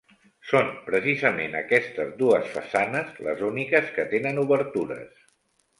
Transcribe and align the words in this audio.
Són 0.51 0.71
precisament, 0.87 1.57
aquestes 1.59 2.15
dues 2.23 2.49
façanes, 2.57 3.15
les 3.29 3.45
úniques 3.53 3.95
que 3.99 4.09
tenen 4.17 4.45
obertures. 4.49 5.27